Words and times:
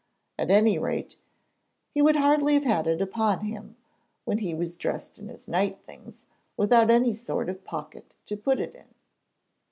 At 0.39 0.49
any 0.49 0.79
rate, 0.79 1.15
he 1.91 2.01
would 2.01 2.15
hardly 2.15 2.55
have 2.55 2.63
had 2.63 2.87
it 2.87 3.03
upon 3.03 3.41
him 3.41 3.75
when 4.25 4.39
he 4.39 4.55
was 4.55 4.75
dressed 4.75 5.19
in 5.19 5.27
his 5.27 5.47
night 5.47 5.77
things, 5.85 6.25
without 6.57 6.89
any 6.89 7.13
sort 7.13 7.49
of 7.49 7.63
pocket 7.63 8.15
to 8.25 8.35
put 8.35 8.59
it 8.59 8.73
in. 8.73 8.95